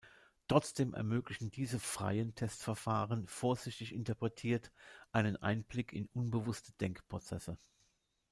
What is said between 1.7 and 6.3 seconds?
„freien“ Testverfahren, vorsichtig interpretiert, einen Einblick in